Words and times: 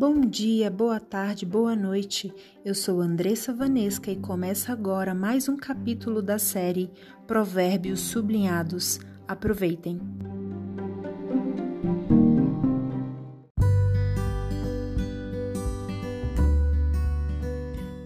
Bom 0.00 0.22
dia, 0.22 0.70
boa 0.70 0.98
tarde, 0.98 1.44
boa 1.44 1.76
noite. 1.76 2.32
Eu 2.64 2.74
sou 2.74 3.02
Andressa 3.02 3.52
Vanesca 3.52 4.10
e 4.10 4.16
começa 4.16 4.72
agora 4.72 5.14
mais 5.14 5.46
um 5.46 5.58
capítulo 5.58 6.22
da 6.22 6.38
série 6.38 6.90
Provérbios 7.26 8.00
Sublinhados. 8.00 8.98
Aproveitem. 9.28 10.00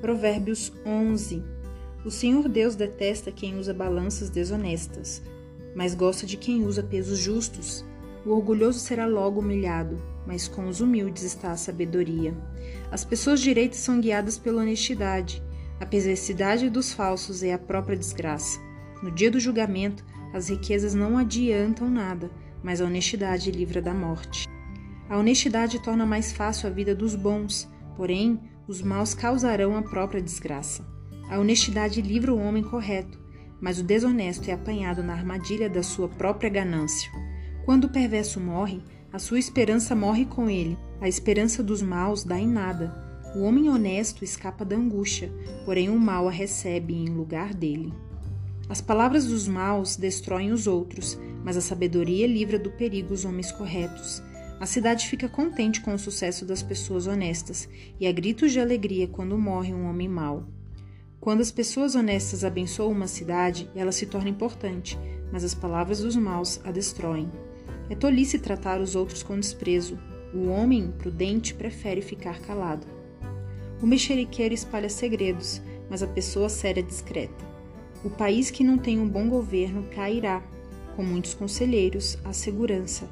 Provérbios 0.00 0.72
11. 0.84 1.44
O 2.04 2.10
Senhor 2.10 2.48
Deus 2.48 2.74
detesta 2.74 3.30
quem 3.30 3.56
usa 3.56 3.72
balanças 3.72 4.30
desonestas, 4.30 5.22
mas 5.76 5.94
gosta 5.94 6.26
de 6.26 6.36
quem 6.36 6.66
usa 6.66 6.82
pesos 6.82 7.20
justos. 7.20 7.84
O 8.24 8.30
orgulhoso 8.30 8.78
será 8.78 9.06
logo 9.06 9.40
humilhado, 9.40 10.00
mas 10.26 10.48
com 10.48 10.66
os 10.66 10.80
humildes 10.80 11.22
está 11.22 11.52
a 11.52 11.56
sabedoria. 11.56 12.34
As 12.90 13.04
pessoas 13.04 13.40
direitas 13.40 13.78
são 13.78 14.00
guiadas 14.00 14.38
pela 14.38 14.62
honestidade. 14.62 15.42
A 15.78 15.84
perversidade 15.84 16.70
dos 16.70 16.92
falsos 16.92 17.42
é 17.42 17.52
a 17.52 17.58
própria 17.58 17.96
desgraça. 17.96 18.58
No 19.02 19.10
dia 19.10 19.30
do 19.30 19.38
julgamento, 19.38 20.04
as 20.32 20.48
riquezas 20.48 20.94
não 20.94 21.18
adiantam 21.18 21.90
nada, 21.90 22.30
mas 22.62 22.80
a 22.80 22.86
honestidade 22.86 23.50
livra 23.50 23.82
da 23.82 23.92
morte. 23.92 24.48
A 25.08 25.18
honestidade 25.18 25.82
torna 25.82 26.06
mais 26.06 26.32
fácil 26.32 26.68
a 26.68 26.72
vida 26.72 26.94
dos 26.94 27.14
bons, 27.14 27.70
porém, 27.94 28.40
os 28.66 28.80
maus 28.80 29.12
causarão 29.12 29.76
a 29.76 29.82
própria 29.82 30.22
desgraça. 30.22 30.82
A 31.28 31.38
honestidade 31.38 32.00
livra 32.00 32.32
o 32.32 32.38
homem 32.38 32.62
correto, 32.62 33.20
mas 33.60 33.78
o 33.78 33.84
desonesto 33.84 34.48
é 34.48 34.54
apanhado 34.54 35.02
na 35.02 35.12
armadilha 35.12 35.68
da 35.68 35.82
sua 35.82 36.08
própria 36.08 36.48
ganância. 36.48 37.10
Quando 37.64 37.84
o 37.84 37.88
perverso 37.88 38.38
morre, 38.38 38.82
a 39.10 39.18
sua 39.18 39.38
esperança 39.38 39.94
morre 39.94 40.26
com 40.26 40.50
ele. 40.50 40.76
A 41.00 41.08
esperança 41.08 41.62
dos 41.62 41.80
maus 41.80 42.22
dá 42.22 42.38
em 42.38 42.46
nada. 42.46 42.94
O 43.34 43.40
homem 43.40 43.70
honesto 43.70 44.22
escapa 44.22 44.64
da 44.64 44.76
angústia, 44.76 45.32
porém 45.64 45.88
o 45.88 45.98
mal 45.98 46.28
a 46.28 46.30
recebe 46.30 46.94
em 46.94 47.08
lugar 47.08 47.54
dele. 47.54 47.92
As 48.68 48.80
palavras 48.80 49.26
dos 49.26 49.48
maus 49.48 49.96
destroem 49.96 50.52
os 50.52 50.66
outros, 50.66 51.18
mas 51.42 51.56
a 51.56 51.60
sabedoria 51.60 52.26
livra 52.26 52.58
do 52.58 52.70
perigo 52.70 53.14
os 53.14 53.24
homens 53.24 53.50
corretos. 53.50 54.22
A 54.60 54.66
cidade 54.66 55.08
fica 55.08 55.28
contente 55.28 55.80
com 55.80 55.94
o 55.94 55.98
sucesso 55.98 56.44
das 56.44 56.62
pessoas 56.62 57.06
honestas 57.06 57.68
e 57.98 58.06
há 58.06 58.12
gritos 58.12 58.52
de 58.52 58.60
alegria 58.60 59.08
quando 59.08 59.38
morre 59.38 59.72
um 59.72 59.88
homem 59.88 60.08
mau. 60.08 60.46
Quando 61.18 61.40
as 61.40 61.50
pessoas 61.50 61.94
honestas 61.94 62.44
abençoam 62.44 62.92
uma 62.92 63.06
cidade, 63.06 63.70
ela 63.74 63.92
se 63.92 64.06
torna 64.06 64.28
importante, 64.28 64.98
mas 65.32 65.42
as 65.44 65.54
palavras 65.54 66.00
dos 66.00 66.14
maus 66.14 66.60
a 66.64 66.70
destroem. 66.70 67.30
É 67.90 67.94
tolice 67.94 68.38
tratar 68.38 68.80
os 68.80 68.94
outros 68.96 69.22
com 69.22 69.38
desprezo. 69.38 69.98
O 70.32 70.48
homem 70.48 70.92
prudente 70.98 71.54
prefere 71.54 72.00
ficar 72.00 72.40
calado. 72.40 72.86
O 73.82 73.86
mexeriqueiro 73.86 74.54
espalha 74.54 74.88
segredos, 74.88 75.60
mas 75.90 76.02
a 76.02 76.06
pessoa 76.06 76.48
séria 76.48 76.82
discreta. 76.82 77.44
O 78.02 78.10
país 78.10 78.50
que 78.50 78.64
não 78.64 78.78
tem 78.78 78.98
um 78.98 79.08
bom 79.08 79.28
governo 79.28 79.84
cairá. 79.94 80.42
Com 80.96 81.02
muitos 81.02 81.34
conselheiros, 81.34 82.18
a 82.24 82.32
segurança. 82.32 83.08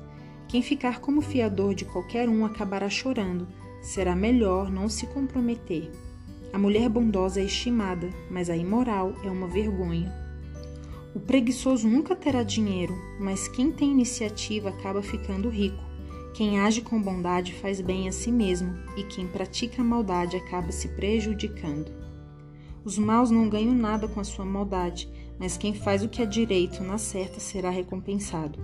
Quem 0.48 0.62
ficar 0.62 1.00
como 1.00 1.20
fiador 1.20 1.74
de 1.74 1.84
qualquer 1.84 2.28
um 2.28 2.44
acabará 2.44 2.88
chorando. 2.88 3.48
Será 3.82 4.14
melhor 4.14 4.70
não 4.70 4.88
se 4.88 5.06
comprometer. 5.06 5.90
A 6.52 6.58
mulher 6.58 6.88
bondosa 6.88 7.40
é 7.40 7.44
estimada, 7.44 8.10
mas 8.30 8.50
a 8.50 8.56
imoral 8.56 9.14
é 9.24 9.30
uma 9.30 9.48
vergonha. 9.48 10.21
O 11.14 11.20
preguiçoso 11.20 11.86
nunca 11.86 12.16
terá 12.16 12.42
dinheiro, 12.42 12.94
mas 13.20 13.46
quem 13.46 13.70
tem 13.70 13.90
iniciativa 13.90 14.70
acaba 14.70 15.02
ficando 15.02 15.50
rico. 15.50 15.82
Quem 16.32 16.58
age 16.58 16.80
com 16.80 17.00
bondade 17.00 17.52
faz 17.52 17.82
bem 17.82 18.08
a 18.08 18.12
si 18.12 18.32
mesmo, 18.32 18.72
e 18.96 19.02
quem 19.04 19.26
pratica 19.26 19.82
a 19.82 19.84
maldade 19.84 20.36
acaba 20.36 20.72
se 20.72 20.88
prejudicando. 20.88 21.92
Os 22.82 22.96
maus 22.96 23.30
não 23.30 23.48
ganham 23.48 23.74
nada 23.74 24.08
com 24.08 24.20
a 24.20 24.24
sua 24.24 24.46
maldade, 24.46 25.06
mas 25.38 25.58
quem 25.58 25.74
faz 25.74 26.02
o 26.02 26.08
que 26.08 26.22
é 26.22 26.26
direito 26.26 26.82
na 26.82 26.96
certa 26.96 27.38
será 27.38 27.68
recompensado. 27.68 28.58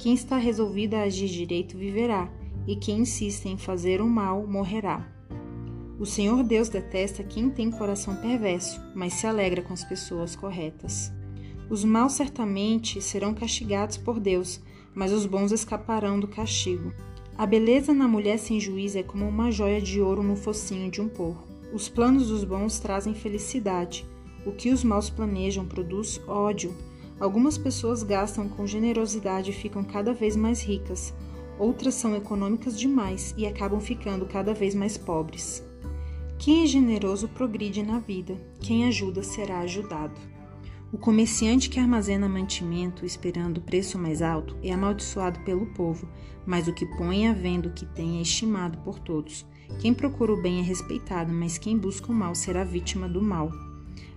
Quem 0.00 0.14
está 0.14 0.36
resolvido 0.36 0.94
a 0.94 1.02
agir 1.02 1.28
direito 1.28 1.78
viverá, 1.78 2.28
e 2.66 2.74
quem 2.74 3.00
insiste 3.00 3.46
em 3.46 3.56
fazer 3.56 4.00
o 4.00 4.08
mal 4.08 4.44
morrerá. 4.46 5.08
O 6.00 6.04
Senhor 6.04 6.42
Deus 6.42 6.68
detesta 6.68 7.22
quem 7.22 7.48
tem 7.48 7.70
coração 7.70 8.16
perverso, 8.16 8.80
mas 8.96 9.12
se 9.12 9.28
alegra 9.28 9.62
com 9.62 9.72
as 9.72 9.84
pessoas 9.84 10.34
corretas. 10.34 11.12
Os 11.70 11.84
maus 11.84 12.12
certamente 12.12 13.00
serão 13.00 13.32
castigados 13.32 13.96
por 13.96 14.20
Deus, 14.20 14.60
mas 14.94 15.12
os 15.12 15.26
bons 15.26 15.50
escaparão 15.50 16.20
do 16.20 16.28
castigo. 16.28 16.92
A 17.36 17.46
beleza 17.46 17.92
na 17.92 18.06
mulher 18.06 18.38
sem 18.38 18.60
juízo 18.60 18.98
é 18.98 19.02
como 19.02 19.26
uma 19.26 19.50
joia 19.50 19.80
de 19.80 20.00
ouro 20.00 20.22
no 20.22 20.36
focinho 20.36 20.90
de 20.90 21.00
um 21.00 21.08
porco. 21.08 21.48
Os 21.72 21.88
planos 21.88 22.28
dos 22.28 22.44
bons 22.44 22.78
trazem 22.78 23.14
felicidade. 23.14 24.06
O 24.46 24.52
que 24.52 24.70
os 24.70 24.84
maus 24.84 25.10
planejam 25.10 25.66
produz 25.66 26.20
ódio. 26.28 26.72
Algumas 27.18 27.58
pessoas 27.58 28.02
gastam 28.02 28.48
com 28.48 28.66
generosidade 28.66 29.50
e 29.50 29.54
ficam 29.54 29.82
cada 29.82 30.12
vez 30.12 30.36
mais 30.36 30.62
ricas. 30.62 31.12
Outras 31.58 31.94
são 31.94 32.14
econômicas 32.14 32.78
demais 32.78 33.34
e 33.36 33.46
acabam 33.46 33.80
ficando 33.80 34.26
cada 34.26 34.52
vez 34.52 34.74
mais 34.74 34.96
pobres. 34.96 35.64
Quem 36.38 36.62
é 36.62 36.66
generoso 36.66 37.28
progride 37.28 37.82
na 37.82 37.98
vida, 37.98 38.36
quem 38.60 38.84
ajuda 38.84 39.22
será 39.22 39.60
ajudado. 39.60 40.33
O 40.94 40.96
comerciante 40.96 41.68
que 41.68 41.80
armazena 41.80 42.28
mantimento 42.28 43.04
esperando 43.04 43.58
o 43.58 43.60
preço 43.60 43.98
mais 43.98 44.22
alto 44.22 44.56
é 44.62 44.70
amaldiçoado 44.70 45.40
pelo 45.40 45.66
povo, 45.66 46.08
mas 46.46 46.68
o 46.68 46.72
que 46.72 46.86
põe 46.86 47.26
à 47.26 47.32
venda 47.32 47.68
o 47.68 47.72
que 47.72 47.84
tem 47.84 48.18
é 48.18 48.22
estimado 48.22 48.78
por 48.78 49.00
todos. 49.00 49.44
Quem 49.80 49.92
procura 49.92 50.32
o 50.32 50.40
bem 50.40 50.60
é 50.60 50.62
respeitado, 50.62 51.32
mas 51.32 51.58
quem 51.58 51.76
busca 51.76 52.12
o 52.12 52.14
mal 52.14 52.32
será 52.36 52.62
vítima 52.62 53.08
do 53.08 53.20
mal. 53.20 53.50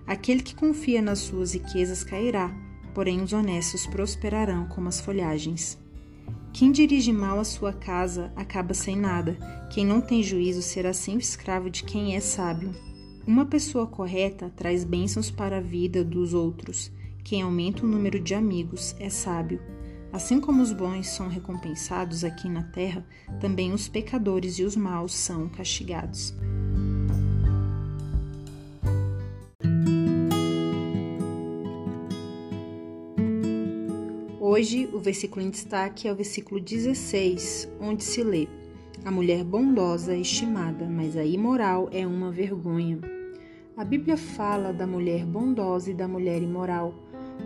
Aquele 0.06 0.40
que 0.40 0.54
confia 0.54 1.02
nas 1.02 1.18
suas 1.18 1.52
riquezas 1.52 2.04
cairá, 2.04 2.54
porém 2.94 3.22
os 3.22 3.32
honestos 3.32 3.84
prosperarão 3.84 4.68
como 4.68 4.86
as 4.86 5.00
folhagens. 5.00 5.76
Quem 6.52 6.70
dirige 6.70 7.12
mal 7.12 7.40
a 7.40 7.44
sua 7.44 7.72
casa 7.72 8.32
acaba 8.36 8.72
sem 8.72 8.94
nada. 8.94 9.36
Quem 9.68 9.84
não 9.84 10.00
tem 10.00 10.22
juízo 10.22 10.62
será 10.62 10.92
sempre 10.92 11.24
escravo 11.24 11.68
de 11.68 11.82
quem 11.82 12.14
é 12.14 12.20
sábio. 12.20 12.72
Uma 13.28 13.44
pessoa 13.44 13.86
correta 13.86 14.50
traz 14.56 14.84
bênçãos 14.84 15.30
para 15.30 15.58
a 15.58 15.60
vida 15.60 16.02
dos 16.02 16.32
outros. 16.32 16.90
Quem 17.22 17.42
aumenta 17.42 17.84
o 17.84 17.86
número 17.86 18.18
de 18.18 18.34
amigos 18.34 18.96
é 18.98 19.10
sábio. 19.10 19.60
Assim 20.10 20.40
como 20.40 20.62
os 20.62 20.72
bons 20.72 21.08
são 21.08 21.28
recompensados 21.28 22.24
aqui 22.24 22.48
na 22.48 22.62
terra, 22.62 23.06
também 23.38 23.70
os 23.70 23.86
pecadores 23.86 24.58
e 24.58 24.64
os 24.64 24.74
maus 24.74 25.12
são 25.12 25.46
castigados. 25.46 26.34
Hoje, 34.40 34.88
o 34.90 34.98
versículo 34.98 35.44
em 35.44 35.50
destaque 35.50 36.08
é 36.08 36.12
o 36.12 36.16
versículo 36.16 36.58
16, 36.58 37.68
onde 37.78 38.04
se 38.04 38.22
lê: 38.22 38.48
A 39.04 39.10
mulher 39.10 39.44
bondosa 39.44 40.14
é 40.14 40.18
estimada, 40.18 40.88
mas 40.88 41.14
a 41.14 41.26
imoral 41.26 41.90
é 41.92 42.06
uma 42.06 42.32
vergonha. 42.32 43.17
A 43.78 43.84
Bíblia 43.84 44.16
fala 44.16 44.72
da 44.72 44.88
mulher 44.88 45.24
bondosa 45.24 45.92
e 45.92 45.94
da 45.94 46.08
mulher 46.08 46.42
imoral, 46.42 46.92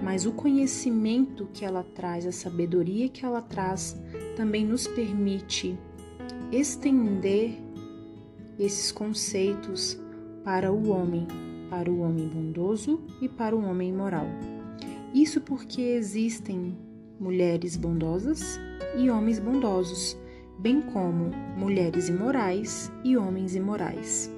mas 0.03 0.25
o 0.25 0.33
conhecimento 0.33 1.47
que 1.53 1.63
ela 1.63 1.83
traz, 1.83 2.27
a 2.27 2.33
sabedoria 2.33 3.07
que 3.11 3.23
ela 3.23 3.43
traz, 3.43 4.01
também 4.35 4.65
nos 4.65 4.87
permite 4.87 5.79
estender 6.51 7.59
esses 8.59 8.91
conceitos 8.91 10.01
para 10.43 10.73
o 10.73 10.89
homem, 10.89 11.29
para 11.69 11.91
o 11.91 12.01
homem 12.01 12.27
bondoso 12.29 13.03
e 13.21 13.29
para 13.29 13.55
o 13.55 13.63
homem 13.63 13.91
imoral. 13.91 14.27
Isso 15.13 15.39
porque 15.39 15.83
existem 15.83 16.75
mulheres 17.21 17.77
bondosas 17.77 18.59
e 18.97 19.11
homens 19.11 19.39
bondosos, 19.39 20.17
bem 20.59 20.81
como 20.81 21.31
mulheres 21.59 22.09
imorais 22.09 22.91
e 23.05 23.19
homens 23.19 23.55
imorais. 23.55 24.33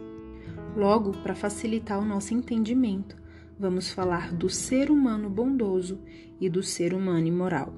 Logo, 0.76 1.12
para 1.12 1.37
facilitar 1.37 2.00
o 2.00 2.05
nosso 2.05 2.35
entendimento, 2.35 3.17
vamos 3.59 3.91
falar 3.91 4.32
do 4.32 4.50
ser 4.50 4.91
humano 4.91 5.31
bondoso 5.31 6.00
e 6.41 6.49
do 6.49 6.65
ser 6.65 6.93
humano 6.93 7.26
imoral. 7.26 7.73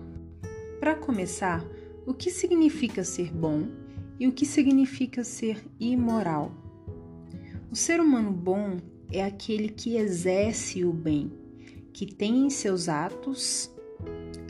Para 0.81 0.95
começar, 0.95 1.63
o 2.07 2.15
que 2.15 2.31
significa 2.31 3.05
ser 3.05 3.31
bom 3.31 3.69
e 4.19 4.27
o 4.27 4.33
que 4.33 4.47
significa 4.47 5.23
ser 5.25 5.63
imoral? 5.79 6.51
O 7.71 7.77
ser 7.77 8.01
humano 8.01 8.33
bom 8.33 8.79
é 9.13 9.23
aquele 9.23 9.69
que 9.69 9.97
exerce 9.97 10.83
o 10.83 10.93
bem, 10.93 11.31
que 11.93 12.07
tem 12.07 12.47
em 12.47 12.51
seus 12.51 12.89
atos 12.89 13.71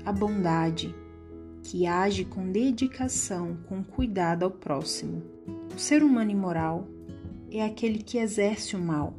a 0.05 0.13
bondade, 0.13 0.95
que 1.65 1.85
age 1.85 2.25
com 2.25 2.53
dedicação, 2.53 3.57
com 3.67 3.83
cuidado 3.83 4.45
ao 4.45 4.53
próximo. 4.53 5.21
O 5.75 5.79
ser 5.79 6.05
humano 6.05 6.31
imoral 6.31 6.87
é 7.51 7.65
aquele 7.65 7.99
que 7.99 8.19
exerce 8.19 8.77
o 8.77 8.79
mal, 8.79 9.15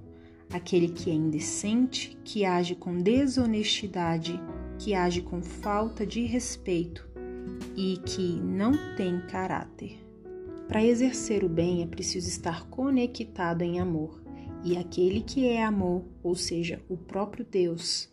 aquele 0.51 0.89
que 0.89 1.09
é 1.09 1.13
indecente, 1.13 2.18
que 2.24 2.45
age 2.45 2.75
com 2.75 2.97
desonestidade, 2.97 4.39
que 4.79 4.94
age 4.94 5.21
com 5.21 5.41
falta 5.41 6.06
de 6.06 6.24
respeito 6.24 7.07
e 7.75 7.97
que 8.06 8.39
não 8.41 8.74
tem 8.95 9.21
caráter. 9.27 10.00
Para 10.68 10.83
exercer 10.83 11.44
o 11.44 11.50
bem 11.50 11.81
é 11.81 11.85
preciso 11.85 12.27
estar 12.27 12.68
conectado 12.68 13.62
em 13.62 13.79
amor. 13.79 14.21
E 14.63 14.75
aquele 14.75 15.21
que 15.21 15.47
é 15.47 15.63
amor, 15.63 16.03
ou 16.21 16.35
seja, 16.35 16.81
o 16.89 16.97
próprio 16.97 17.45
Deus, 17.45 18.09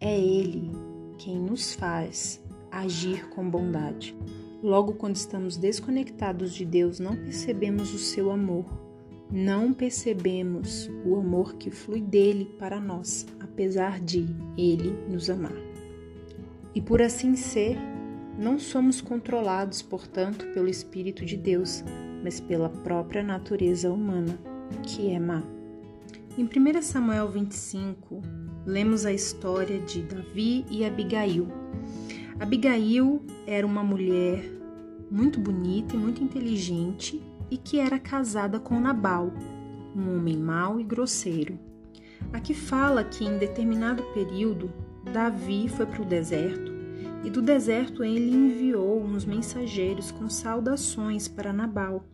é 0.00 0.18
Ele 0.18 0.72
quem 1.18 1.38
nos 1.38 1.74
faz 1.74 2.42
agir 2.70 3.28
com 3.28 3.48
bondade. 3.48 4.16
Logo, 4.62 4.94
quando 4.94 5.16
estamos 5.16 5.56
desconectados 5.56 6.54
de 6.54 6.64
Deus, 6.64 6.98
não 6.98 7.14
percebemos 7.14 7.92
o 7.94 7.98
seu 7.98 8.30
amor, 8.30 8.64
não 9.32 9.72
percebemos 9.72 10.90
o 11.06 11.16
amor 11.16 11.54
que 11.54 11.70
flui 11.70 12.02
dele 12.02 12.54
para 12.58 12.78
nós, 12.78 13.26
apesar 13.40 13.98
de 13.98 14.26
ele 14.58 14.94
nos 15.08 15.30
amar. 15.30 15.56
E 16.74 16.82
por 16.82 17.00
assim 17.00 17.34
ser, 17.34 17.78
não 18.38 18.58
somos 18.58 19.00
controlados, 19.00 19.80
portanto, 19.80 20.46
pelo 20.52 20.68
Espírito 20.68 21.24
de 21.24 21.38
Deus, 21.38 21.82
mas 22.22 22.40
pela 22.40 22.68
própria 22.68 23.22
natureza 23.22 23.90
humana, 23.90 24.38
que 24.82 25.10
é 25.10 25.18
má. 25.18 25.42
Em 26.36 26.44
1 26.44 26.82
Samuel 26.82 27.30
25, 27.30 28.20
lemos 28.66 29.06
a 29.06 29.12
história 29.12 29.80
de 29.80 30.02
Davi 30.02 30.66
e 30.70 30.84
Abigail. 30.84 31.48
Abigail 32.38 33.22
era 33.46 33.66
uma 33.66 33.82
mulher 33.82 34.44
muito 35.10 35.40
bonita 35.40 35.94
e 35.94 35.98
muito 35.98 36.22
inteligente 36.22 37.22
e 37.52 37.58
que 37.58 37.78
era 37.78 37.98
casada 37.98 38.58
com 38.58 38.80
Nabal, 38.80 39.30
um 39.94 40.16
homem 40.16 40.38
mau 40.38 40.80
e 40.80 40.82
grosseiro. 40.82 41.58
Aqui 42.32 42.54
fala 42.54 43.04
que 43.04 43.26
em 43.26 43.36
determinado 43.36 44.02
período 44.14 44.72
Davi 45.12 45.68
foi 45.68 45.84
para 45.84 46.00
o 46.00 46.06
deserto 46.06 46.72
e 47.22 47.28
do 47.28 47.42
deserto 47.42 48.02
ele 48.02 48.34
enviou 48.34 49.02
uns 49.02 49.26
mensageiros 49.26 50.10
com 50.10 50.30
saudações 50.30 51.28
para 51.28 51.52
Nabal. 51.52 52.06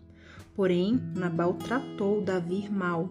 Porém, 0.56 1.00
Nabal 1.14 1.54
tratou 1.54 2.20
Davi 2.20 2.68
mal 2.68 3.08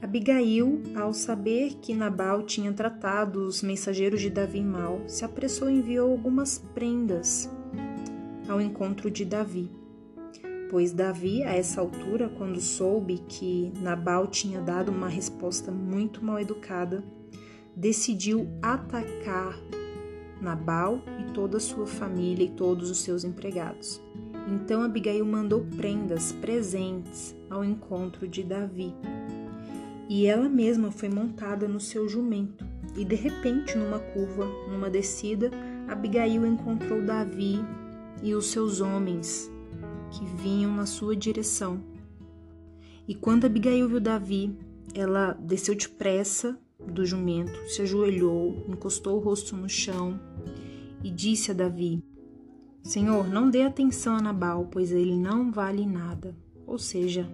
Abigail, 0.00 0.80
ao 0.94 1.12
saber 1.12 1.74
que 1.82 1.94
Nabal 1.94 2.44
tinha 2.44 2.72
tratado 2.72 3.44
os 3.44 3.60
mensageiros 3.60 4.20
de 4.20 4.30
Davi 4.30 4.62
mal, 4.62 5.02
se 5.08 5.24
apressou 5.24 5.68
e 5.68 5.74
enviou 5.74 6.12
algumas 6.12 6.58
prendas 6.72 7.50
ao 8.48 8.60
encontro 8.60 9.10
de 9.10 9.24
Davi. 9.24 9.79
Pois 10.70 10.92
Davi, 10.92 11.42
a 11.42 11.52
essa 11.52 11.80
altura, 11.80 12.28
quando 12.28 12.60
soube 12.60 13.18
que 13.28 13.72
Nabal 13.82 14.28
tinha 14.28 14.60
dado 14.60 14.92
uma 14.92 15.08
resposta 15.08 15.72
muito 15.72 16.24
mal 16.24 16.38
educada, 16.38 17.02
decidiu 17.74 18.46
atacar 18.62 19.58
Nabal 20.40 21.02
e 21.18 21.32
toda 21.32 21.56
a 21.56 21.60
sua 21.60 21.88
família 21.88 22.44
e 22.44 22.50
todos 22.50 22.88
os 22.88 22.98
seus 22.98 23.24
empregados. 23.24 24.00
Então 24.46 24.80
Abigail 24.80 25.26
mandou 25.26 25.66
prendas, 25.76 26.30
presentes 26.30 27.34
ao 27.50 27.64
encontro 27.64 28.28
de 28.28 28.44
Davi 28.44 28.94
e 30.08 30.24
ela 30.24 30.48
mesma 30.48 30.92
foi 30.92 31.08
montada 31.08 31.66
no 31.66 31.80
seu 31.80 32.08
jumento. 32.08 32.64
E 32.96 33.04
de 33.04 33.16
repente, 33.16 33.76
numa 33.76 33.98
curva, 33.98 34.46
numa 34.70 34.88
descida, 34.88 35.50
Abigail 35.88 36.46
encontrou 36.46 37.02
Davi 37.02 37.58
e 38.22 38.34
os 38.34 38.52
seus 38.52 38.80
homens 38.80 39.50
que 40.10 40.24
vinham 40.24 40.74
na 40.74 40.86
sua 40.86 41.16
direção. 41.16 41.80
E 43.06 43.14
quando 43.14 43.44
Abigail 43.44 43.88
viu 43.88 44.00
Davi, 44.00 44.56
ela 44.94 45.32
desceu 45.32 45.74
depressa 45.74 46.58
do 46.78 47.04
jumento, 47.04 47.68
se 47.68 47.82
ajoelhou, 47.82 48.64
encostou 48.68 49.16
o 49.16 49.20
rosto 49.20 49.56
no 49.56 49.68
chão 49.68 50.18
e 51.02 51.10
disse 51.10 51.50
a 51.50 51.54
Davi: 51.54 52.02
Senhor, 52.82 53.28
não 53.28 53.50
dê 53.50 53.62
atenção 53.62 54.16
a 54.16 54.22
Nabal, 54.22 54.68
pois 54.70 54.90
ele 54.90 55.16
não 55.16 55.52
vale 55.52 55.86
nada. 55.86 56.34
Ou 56.66 56.78
seja, 56.78 57.28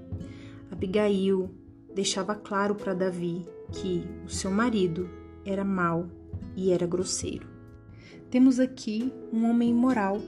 Abigail 0.70 1.50
deixava 1.94 2.34
claro 2.34 2.75
para 2.75 2.94
Davi 2.94 3.46
que 3.73 4.05
o 4.25 4.28
seu 4.28 4.50
marido 4.50 5.08
era 5.44 5.64
mau 5.64 6.08
e 6.56 6.70
era 6.70 6.87
grosseiro. 6.87 7.46
Temos 8.31 8.58
aqui 8.58 9.12
um 9.32 9.49
homem 9.49 9.70
imoral, 9.70 10.20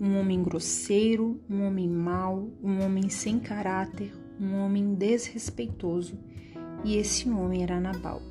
um 0.00 0.18
homem 0.18 0.42
grosseiro, 0.42 1.40
um 1.48 1.66
homem 1.66 1.88
mau, 1.88 2.50
um 2.62 2.82
homem 2.82 3.08
sem 3.08 3.38
caráter, 3.38 4.12
um 4.40 4.54
homem 4.56 4.94
desrespeitoso, 4.94 6.18
e 6.84 6.96
esse 6.96 7.28
homem 7.28 7.62
era 7.62 7.80
Nabal. 7.80 8.22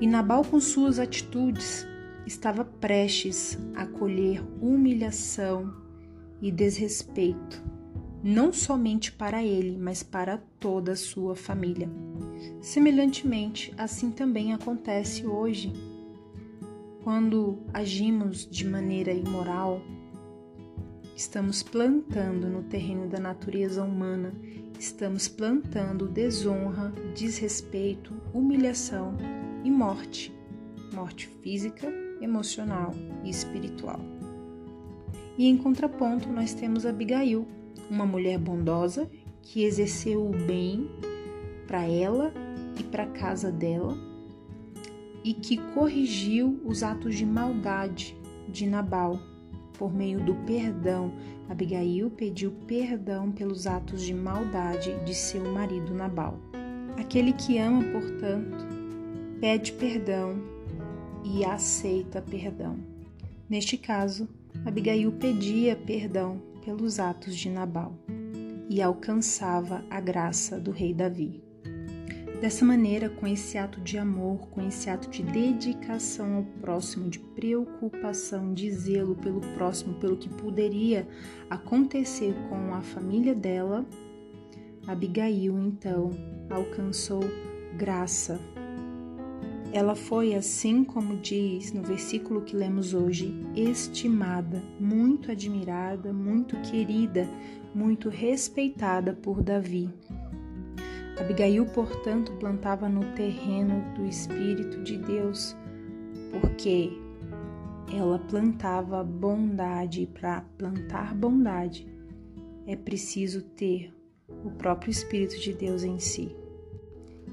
E 0.00 0.06
Nabal, 0.06 0.44
com 0.44 0.60
suas 0.60 0.98
atitudes, 0.98 1.86
estava 2.26 2.64
prestes 2.64 3.58
a 3.74 3.86
colher 3.86 4.42
humilhação 4.60 5.74
e 6.40 6.50
desrespeito 6.50 7.62
não 8.22 8.52
somente 8.52 9.12
para 9.12 9.42
ele, 9.42 9.78
mas 9.78 10.02
para 10.02 10.38
toda 10.58 10.92
a 10.92 10.96
sua 10.96 11.34
família. 11.34 11.88
Semelhantemente, 12.60 13.72
assim 13.76 14.10
também 14.10 14.52
acontece 14.52 15.26
hoje. 15.26 15.72
Quando 17.02 17.60
agimos 17.72 18.46
de 18.46 18.66
maneira 18.66 19.12
imoral, 19.12 19.80
estamos 21.20 21.62
plantando 21.62 22.48
no 22.48 22.62
terreno 22.62 23.06
da 23.06 23.20
natureza 23.20 23.84
humana, 23.84 24.32
estamos 24.78 25.28
plantando 25.28 26.08
desonra, 26.08 26.90
desrespeito, 27.14 28.14
humilhação 28.32 29.14
e 29.62 29.70
morte. 29.70 30.34
Morte 30.94 31.28
física, 31.28 31.86
emocional 32.22 32.94
e 33.22 33.28
espiritual. 33.28 34.00
E 35.36 35.46
em 35.46 35.58
contraponto, 35.58 36.30
nós 36.30 36.54
temos 36.54 36.86
Abigail, 36.86 37.46
uma 37.90 38.06
mulher 38.06 38.38
bondosa 38.38 39.06
que 39.42 39.62
exerceu 39.62 40.26
o 40.26 40.30
bem 40.30 40.90
para 41.66 41.82
ela 41.82 42.32
e 42.78 42.82
para 42.82 43.02
a 43.02 43.10
casa 43.10 43.52
dela 43.52 43.94
e 45.22 45.34
que 45.34 45.58
corrigiu 45.74 46.58
os 46.64 46.82
atos 46.82 47.14
de 47.14 47.26
maldade 47.26 48.16
de 48.48 48.66
Nabal 48.66 49.20
por 49.80 49.94
meio 49.94 50.22
do 50.22 50.34
perdão. 50.44 51.10
Abigail 51.48 52.10
pediu 52.10 52.52
perdão 52.66 53.32
pelos 53.32 53.66
atos 53.66 54.02
de 54.02 54.12
maldade 54.12 54.94
de 55.06 55.14
seu 55.14 55.42
marido 55.50 55.94
Nabal. 55.94 56.38
Aquele 56.98 57.32
que 57.32 57.56
ama, 57.56 57.82
portanto, 57.84 58.66
pede 59.40 59.72
perdão 59.72 60.36
e 61.24 61.42
aceita 61.46 62.20
perdão. 62.20 62.76
Neste 63.48 63.78
caso, 63.78 64.28
Abigail 64.66 65.10
pedia 65.12 65.74
perdão 65.74 66.42
pelos 66.62 67.00
atos 67.00 67.34
de 67.34 67.48
Nabal 67.48 67.94
e 68.68 68.82
alcançava 68.82 69.82
a 69.88 69.98
graça 69.98 70.60
do 70.60 70.70
rei 70.70 70.92
Davi. 70.92 71.42
Dessa 72.40 72.64
maneira, 72.64 73.10
com 73.10 73.26
esse 73.26 73.58
ato 73.58 73.80
de 73.80 73.98
amor, 73.98 74.48
com 74.48 74.66
esse 74.66 74.88
ato 74.88 75.10
de 75.10 75.22
dedicação 75.22 76.36
ao 76.36 76.42
próximo, 76.60 77.10
de 77.10 77.18
preocupação, 77.18 78.54
de 78.54 78.70
zelo 78.70 79.14
pelo 79.14 79.40
próximo, 79.54 79.94
pelo 79.94 80.16
que 80.16 80.28
poderia 80.28 81.06
acontecer 81.50 82.34
com 82.48 82.74
a 82.74 82.80
família 82.80 83.34
dela, 83.34 83.84
Abigail 84.86 85.58
então 85.58 86.10
alcançou 86.50 87.20
graça 87.76 88.40
ela 89.72 89.94
foi, 89.94 90.34
assim 90.34 90.82
como 90.82 91.16
diz 91.16 91.72
no 91.72 91.82
versículo 91.82 92.42
que 92.42 92.56
lemos 92.56 92.92
hoje, 92.92 93.32
estimada, 93.54 94.60
muito 94.80 95.30
admirada, 95.30 96.12
muito 96.12 96.56
querida, 96.62 97.28
muito 97.72 98.08
respeitada 98.08 99.12
por 99.12 99.40
Davi. 99.42 99.88
Abigail, 101.20 101.66
portanto, 101.66 102.32
plantava 102.32 102.88
no 102.88 103.04
terreno 103.14 103.94
do 103.94 104.06
Espírito 104.06 104.82
de 104.82 104.98
Deus, 104.98 105.56
porque 106.40 106.90
ela 107.92 108.18
plantava 108.18 109.04
bondade, 109.04 110.06
para 110.06 110.42
plantar 110.56 111.14
bondade 111.14 111.86
é 112.66 112.76
preciso 112.76 113.42
ter 113.42 113.92
o 114.44 114.50
próprio 114.50 114.90
Espírito 114.90 115.38
de 115.40 115.52
Deus 115.52 115.82
em 115.82 115.98
si 115.98 116.34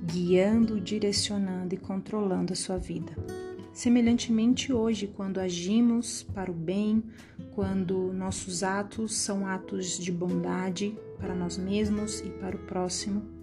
guiando, 0.03 0.79
direcionando 0.79 1.73
e 1.75 1.77
controlando 1.77 2.53
a 2.53 2.55
sua 2.55 2.77
vida. 2.77 3.13
Semelhantemente, 3.73 4.73
hoje, 4.73 5.07
quando 5.07 5.39
agimos 5.39 6.23
para 6.23 6.49
o 6.49 6.53
bem, 6.53 7.03
quando 7.53 8.11
nossos 8.13 8.63
atos 8.63 9.15
são 9.15 9.45
atos 9.45 9.99
de 9.99 10.11
bondade 10.11 10.97
para 11.19 11.35
nós 11.35 11.57
mesmos 11.57 12.21
e 12.21 12.29
para 12.29 12.55
o 12.55 12.59
próximo, 12.59 13.36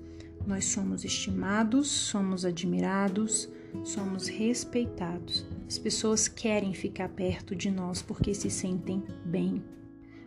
nós 0.47 0.67
somos 0.67 1.05
estimados, 1.05 1.89
somos 1.89 2.45
admirados, 2.45 3.49
somos 3.83 4.29
respeitados. 4.29 5.47
As 5.67 5.79
pessoas 5.79 6.29
querem 6.29 6.75
ficar 6.75 7.09
perto 7.09 7.55
de 7.57 7.71
nós 7.71 8.03
porque 8.03 8.35
se 8.35 8.51
sentem 8.51 9.03
bem. 9.25 9.63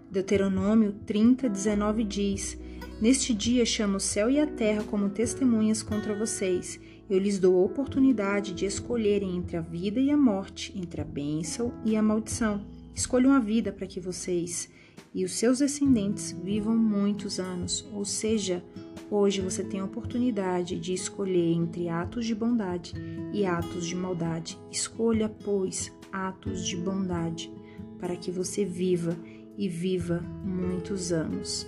Deuteronômio 0.10 0.94
30, 1.06 1.48
19 1.48 2.04
diz: 2.04 2.58
Neste 3.02 3.34
dia 3.34 3.66
chamo 3.66 3.98
o 3.98 4.00
céu 4.00 4.30
e 4.30 4.40
a 4.40 4.48
terra 4.48 4.84
como 4.84 5.10
testemunhas 5.10 5.84
contra 5.84 6.18
vocês. 6.18 6.80
Eu 7.10 7.20
lhes 7.20 7.40
dou 7.40 7.60
a 7.60 7.66
oportunidade 7.66 8.54
de 8.54 8.66
escolherem 8.66 9.38
entre 9.38 9.56
a 9.56 9.62
vida 9.62 10.00
e 10.00 10.12
a 10.12 10.18
morte, 10.18 10.74
entre 10.76 11.00
a 11.00 11.06
bênção 11.06 11.74
e 11.86 11.96
a 11.96 12.02
maldição. 12.02 12.66
Escolham 12.94 13.32
a 13.32 13.40
vida 13.40 13.72
para 13.72 13.88
que 13.88 14.00
vocês 14.00 14.70
e 15.14 15.24
os 15.24 15.32
seus 15.32 15.60
descendentes 15.60 16.32
vivam 16.32 16.76
muitos 16.76 17.40
anos, 17.40 17.86
ou 17.94 18.06
seja, 18.06 18.64
hoje 19.10 19.42
você 19.42 19.64
tem 19.64 19.80
a 19.80 19.86
oportunidade 19.86 20.80
de 20.80 20.94
escolher 20.94 21.54
entre 21.54 21.90
atos 21.90 22.26
de 22.26 22.36
bondade 22.36 22.94
e 23.34 23.46
atos 23.46 23.86
de 23.86 23.96
maldade. 23.96 24.58
Escolha, 24.72 25.30
pois, 25.30 25.94
atos 26.12 26.66
de 26.66 26.78
bondade, 26.78 27.52
para 28.00 28.16
que 28.16 28.32
você 28.32 28.66
viva 28.66 29.18
e 29.58 29.68
viva 29.68 30.24
muitos 30.44 31.12
anos. 31.12 31.68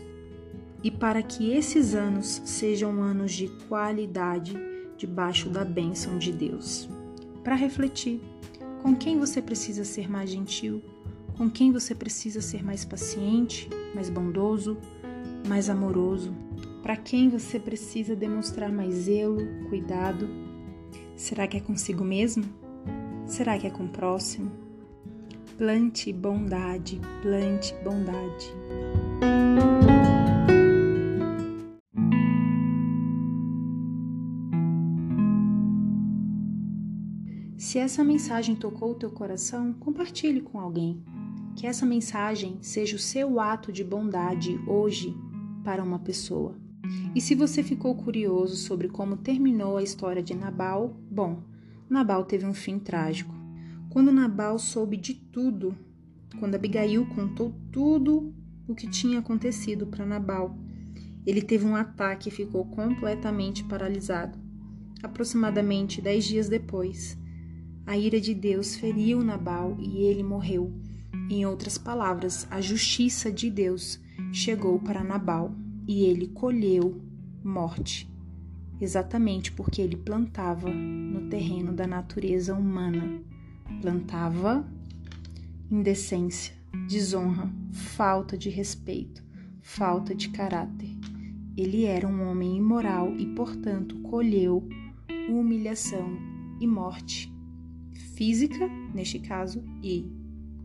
E 0.84 0.90
para 0.90 1.22
que 1.22 1.52
esses 1.52 1.94
anos 1.94 2.42
sejam 2.46 3.02
anos 3.02 3.34
de 3.34 3.48
qualidade 3.68 4.56
debaixo 4.98 5.50
da 5.50 5.66
bênção 5.66 6.18
de 6.18 6.32
Deus. 6.32 6.90
Para 7.44 7.56
refletir, 7.56 8.22
com 8.82 8.96
quem 8.96 9.20
você 9.20 9.42
precisa 9.42 9.84
ser 9.84 10.10
mais 10.10 10.30
gentil? 10.30 10.82
Com 11.38 11.50
quem 11.50 11.72
você 11.72 11.96
precisa 11.96 12.42
ser 12.42 12.64
mais 12.64 12.86
paciente, 12.86 13.70
mais 13.96 14.10
bondoso, 14.10 14.78
mais 15.48 15.70
amoroso? 15.70 16.34
Para 16.82 16.96
quem 16.96 17.30
você 17.30 17.60
precisa 17.60 18.16
demonstrar 18.16 18.72
mais 18.72 18.94
zelo, 18.94 19.46
cuidado? 19.70 20.30
Será 21.16 21.48
que 21.48 21.58
é 21.58 21.60
consigo 21.60 22.04
mesmo? 22.04 22.46
Será 23.26 23.58
que 23.60 23.68
é 23.68 23.70
com 23.70 23.84
o 23.84 23.90
próximo? 23.90 24.52
Plante 25.58 26.14
bondade, 26.14 27.00
plante 27.22 27.76
bondade. 27.84 28.54
Se 37.58 37.78
essa 37.78 38.06
mensagem 38.06 38.56
tocou 38.56 38.92
o 38.92 38.96
teu 38.96 39.12
coração, 39.12 39.74
compartilhe 39.74 40.40
com 40.40 40.60
alguém. 40.60 41.04
Que 41.56 41.68
essa 41.68 41.86
mensagem 41.86 42.58
seja 42.62 42.96
o 42.96 43.00
seu 43.00 43.38
ato 43.40 43.70
de 43.70 43.84
bondade 43.84 44.58
hoje 44.66 45.14
para 45.64 45.84
uma 45.84 46.00
pessoa. 46.00 46.69
E 47.14 47.20
se 47.20 47.36
você 47.36 47.64
ficou 47.64 47.96
curioso 47.96 48.56
sobre 48.56 48.88
como 48.88 49.18
terminou 49.18 49.78
a 49.78 49.84
história 49.84 50.22
de 50.22 50.34
Nabal, 50.34 50.96
bom, 51.10 51.44
Nabal 51.90 52.24
teve 52.24 52.46
um 52.46 52.54
fim 52.54 52.80
trágico. 52.80 53.34
Quando 53.90 54.12
Nabal 54.12 54.60
soube 54.60 54.96
de 54.96 55.16
tudo, 55.16 55.76
quando 56.40 56.56
Abigail 56.56 57.06
contou 57.08 57.54
tudo 57.72 58.34
o 58.68 58.76
que 58.76 58.88
tinha 58.88 59.20
acontecido 59.20 59.88
para 59.88 60.06
Nabal, 60.06 60.56
ele 61.26 61.42
teve 61.42 61.66
um 61.66 61.76
ataque 61.76 62.30
e 62.30 62.32
ficou 62.32 62.66
completamente 62.66 63.64
paralisado. 63.64 64.38
Aproximadamente 65.02 66.02
dez 66.02 66.26
dias 66.26 66.48
depois, 66.48 67.18
a 67.86 67.98
ira 67.98 68.22
de 68.22 68.36
Deus 68.36 68.76
feriu 68.76 69.24
Nabal 69.24 69.76
e 69.80 70.04
ele 70.04 70.24
morreu. 70.24 70.72
Em 71.30 71.46
outras 71.46 71.78
palavras, 71.78 72.48
a 72.52 72.62
justiça 72.62 73.32
de 73.32 73.50
Deus 73.50 74.00
chegou 74.32 74.80
para 74.80 75.04
Nabal 75.04 75.52
e 75.90 76.04
ele 76.04 76.28
colheu 76.28 77.02
morte, 77.44 78.08
exatamente 78.80 79.52
porque 79.52 79.82
ele 79.82 79.98
plantava 79.98 80.70
no 80.70 81.28
terreno 81.30 81.74
da 81.74 81.88
natureza 81.88 82.54
humana. 82.54 83.20
Plantava 83.82 84.72
indecência, 85.72 86.54
desonra, 86.88 87.52
falta 87.72 88.38
de 88.38 88.52
respeito, 88.52 89.24
falta 89.64 90.14
de 90.14 90.30
caráter. 90.30 90.96
Ele 91.58 91.86
era 91.86 92.08
um 92.08 92.30
homem 92.30 92.58
imoral 92.58 93.18
e, 93.18 93.26
portanto, 93.34 94.00
colheu 94.02 94.70
humilhação 95.28 96.20
e 96.62 96.68
morte 96.68 97.34
física, 98.14 98.68
neste 98.94 99.18
caso, 99.18 99.64
e, 99.82 100.06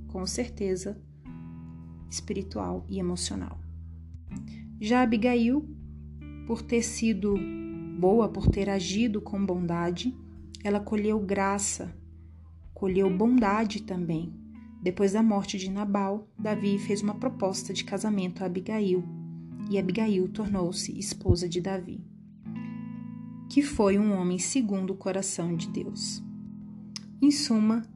com 0.08 0.26
certeza, 0.26 1.00
espiritual 2.10 2.84
e 2.90 2.98
emocional. 2.98 3.64
Já 4.86 5.00
Abigail, 5.00 5.66
por 6.46 6.60
ter 6.60 6.82
sido 6.82 7.38
boa, 7.98 8.28
por 8.28 8.48
ter 8.48 8.68
agido 8.68 9.18
com 9.18 9.42
bondade, 9.42 10.14
ela 10.62 10.78
colheu 10.78 11.18
graça, 11.18 11.96
colheu 12.74 13.08
bondade 13.08 13.82
também. 13.82 14.34
Depois 14.82 15.14
da 15.14 15.22
morte 15.22 15.56
de 15.56 15.70
Nabal, 15.70 16.28
Davi 16.38 16.78
fez 16.78 17.00
uma 17.00 17.14
proposta 17.14 17.72
de 17.72 17.82
casamento 17.82 18.42
a 18.42 18.46
Abigail, 18.46 19.02
e 19.70 19.78
Abigail 19.78 20.28
tornou-se 20.28 20.98
esposa 20.98 21.48
de 21.48 21.62
Davi, 21.62 22.04
que 23.48 23.62
foi 23.62 23.98
um 23.98 24.12
homem 24.12 24.38
segundo 24.38 24.90
o 24.90 24.96
coração 24.98 25.56
de 25.56 25.70
Deus. 25.70 26.22
Em 27.22 27.30
suma, 27.30 27.88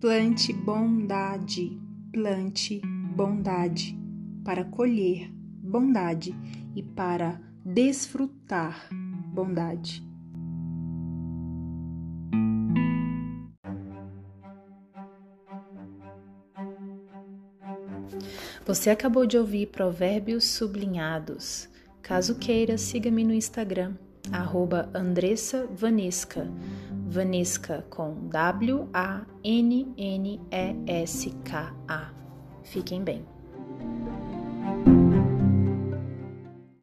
plante 0.00 0.52
bondade, 0.52 1.80
plante 2.12 2.82
bondade 3.14 3.96
para 4.42 4.64
colher 4.64 5.32
bondade 5.62 6.34
e 6.74 6.82
para 6.82 7.40
desfrutar 7.64 8.88
bondade. 9.32 10.04
Você 18.64 18.90
acabou 18.90 19.26
de 19.26 19.36
ouvir 19.36 19.66
Provérbios 19.68 20.44
Sublinhados. 20.44 21.68
Caso 22.00 22.36
queira, 22.36 22.78
siga-me 22.78 23.24
no 23.24 23.34
Instagram, 23.34 23.94
arroba 24.30 24.88
Andressa 24.94 25.66
Vanesca. 25.66 26.48
Vanesca 27.06 27.84
com 27.90 28.28
W-A-N-N-E-S-K-A. 28.28 28.92
Fiquem 32.62 33.02
bem. 33.02 33.31